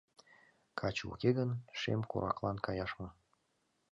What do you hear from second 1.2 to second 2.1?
гын, шем